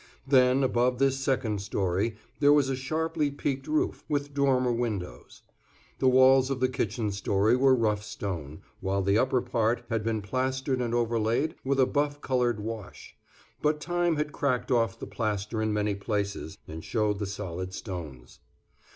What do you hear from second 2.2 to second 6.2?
there was a sharply peaked roof, with dormer windows. The